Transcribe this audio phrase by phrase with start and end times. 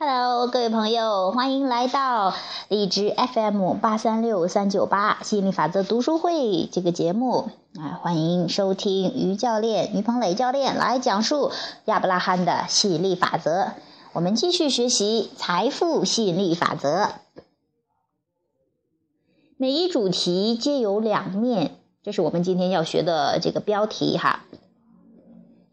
[0.00, 2.32] Hello，各位朋友，欢迎来到
[2.68, 11.50] 荔枝 FM 八三六三九八吸引力法则读书会这个节目啊，欢迎收听于教练于鹏磊教练来讲述
[11.86, 13.72] 亚伯拉罕的吸引力法则。
[14.12, 17.08] 我们继续学习财富吸引力法则。
[19.56, 24.44] 每一主题皆有两面，这是我们今天要学的这个标题哈。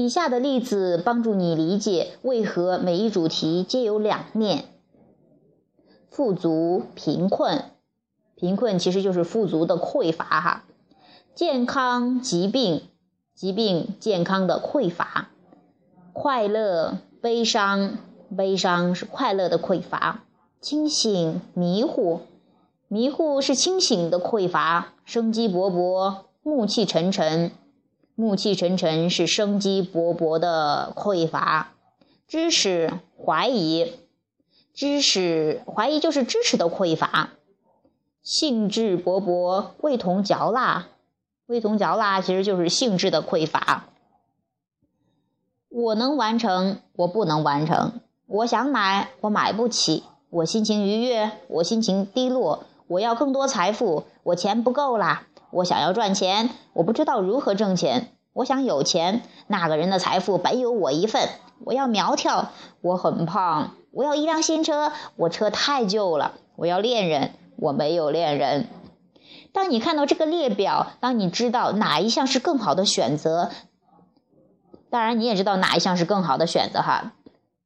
[0.00, 4.64] 以下的例子帮助你理解为何每一主题皆有两面：
[6.08, 7.64] 富足、贫困，
[8.34, 10.62] 贫困其实就是富足的匮乏哈；
[11.34, 12.84] 健康、疾病，
[13.34, 15.26] 疾病、健康的匮乏；
[16.14, 17.98] 快乐、悲伤，
[18.34, 20.20] 悲伤是快乐的匮乏；
[20.62, 22.20] 清醒、迷糊，
[22.88, 27.50] 迷糊是清醒的匮乏；生机勃勃，暮气沉沉。
[28.20, 31.72] 暮气沉沉是生机勃勃的匮乏，
[32.28, 33.94] 知识怀疑，
[34.74, 37.30] 知识怀疑就是知识的匮乏，
[38.22, 40.88] 兴致勃勃，味同嚼蜡，
[41.46, 43.86] 味同嚼蜡其实就是兴致的匮乏。
[45.70, 47.92] 我能完成，我不能完成；
[48.26, 55.26] 我想买，我买不起；我心情愉悦，我心情低落；我要更多财富，我钱不够啦。
[55.52, 58.12] 我想要赚钱，我不知道如何挣钱。
[58.32, 61.28] 我想有钱，那个人的财富本有我一份。
[61.64, 63.74] 我要苗条，我很胖。
[63.90, 66.34] 我要一辆新车，我车太旧了。
[66.56, 68.68] 我要恋人，我没有恋人。
[69.52, 73.50] 当你看到这个列表，当你知道哪一项是更好的选择，
[74.90, 77.12] 当然你也知道哪一项是更好的选择哈。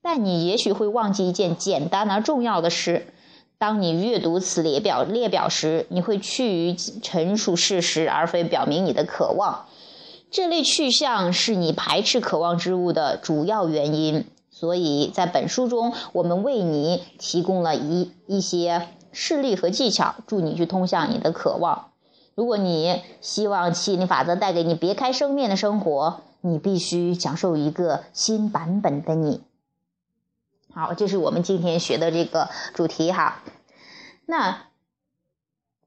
[0.00, 3.12] 但你也许会忘记一件简单而重要的事。
[3.58, 9.66] 当你阅读此列表列表时，你会趋于陈述事实，而非表明你的渴望。
[10.32, 14.24] 这类去向是你排斥渴望之物的主要原因。
[14.50, 21.90] 所以在本书中，我们为你提供了一一些事例和技巧，助你去通向你的渴望。
[22.34, 29.42] 如果你希望吸引力法则带给你别开生面的生活，你必须享受一个新版本的你。
[30.72, 33.42] 好，这是我们今天学的这个主题哈。
[34.24, 34.62] 那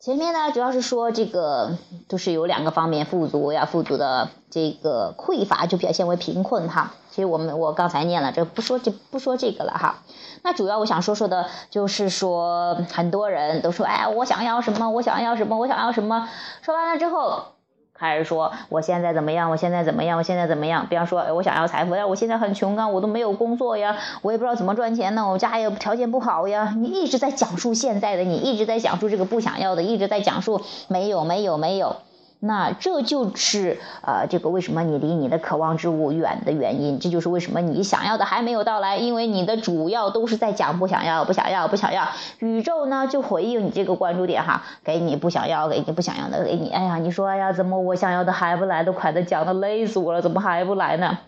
[0.00, 1.76] 前面呢，主要是说这个
[2.08, 6.94] 就是有两个方面，富足呀，富足的这个匮乏就表现为贫困哈。
[7.10, 10.04] 其实我们我刚才念了，这不说这不说这个了哈。
[10.42, 16.28] 那主要我想说说的就是说，很多人都说，哎，我想要什么，我想要什么，我想要什么。
[16.62, 17.57] 说完了之后。
[17.98, 19.50] 还是说我现在怎么样？
[19.50, 20.16] 我现在怎么样？
[20.16, 20.86] 我现在怎么样？
[20.88, 26.72] 比方说，我想要财富，但我现在很穷啊，我都没有工作呀，我也不知道怎么赚钱呢，我家也条件不好呀。
[26.76, 31.96] 你一直在讲述现在的你，一直在讲述这个不想要的，一直在讲述没有没有没有。
[32.40, 37.00] 那这就是呃，这个为什么你离你的渴望之物远的原因。
[37.00, 42.08] 这就是为什么你想要的还没有到来，因为你的主要都是在讲不想要，不想要，不想要。
[42.38, 46.70] 宇宙呢就回应你这个关注点哈，给你不想要，给你不想要的，给你。
[46.70, 48.84] 哎呀，你说哎呀，怎么我想要的还不来？
[48.84, 51.18] 都快的讲的累死我了，怎么还不来呢？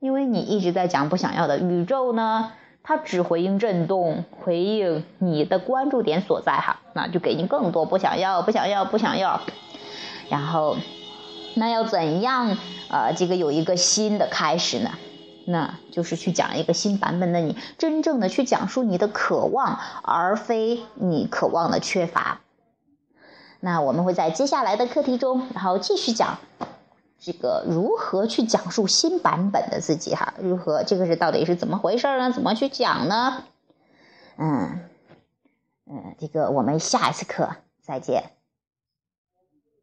[0.00, 2.52] 因为你一直在讲不想要的，宇宙呢
[2.82, 9.40] 它只回应震动，回应你的关注点所在哈，那就给你更多不想要，不想要，不想要。
[10.32, 10.78] 然后，
[11.56, 12.56] 那要怎样
[12.88, 14.92] 呃，这个有一个新的开始呢？
[15.44, 22.40] 那就是去讲一个新版本的你，真正的去讲述你的渴望，而非你渴望的缺乏。
[23.60, 26.38] 那我们会在接下来的课题中，然后继续讲
[27.20, 30.32] 这个如何去讲述新版本的自己哈？
[30.38, 32.32] 如何这个是到底是怎么回事呢？
[32.32, 33.44] 怎么去讲呢？
[34.38, 34.80] 嗯
[35.84, 37.50] 嗯，这个我们下一次课
[37.82, 38.30] 再见。